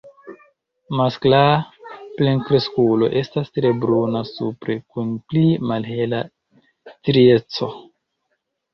Maskla 0.99 1.41
plenkreskulo 2.21 3.11
estas 3.23 3.53
tre 3.59 3.73
bruna 3.85 4.25
supre 4.33 4.79
kun 4.97 5.15
pli 5.29 5.47
malhela 5.69 6.27
strieco. 6.97 7.75